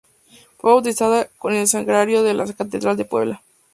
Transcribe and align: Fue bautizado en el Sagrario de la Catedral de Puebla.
Fue 0.57 0.71
bautizado 0.71 1.27
en 1.43 1.53
el 1.53 1.67
Sagrario 1.67 2.23
de 2.23 2.33
la 2.33 2.51
Catedral 2.51 2.97
de 2.97 3.05
Puebla. 3.05 3.43